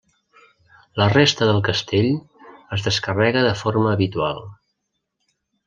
[1.01, 2.09] La resta del castell
[2.79, 4.43] es descarrega de forma habitual.